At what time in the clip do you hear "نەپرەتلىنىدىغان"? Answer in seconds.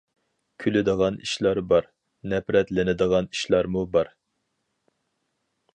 2.33-3.29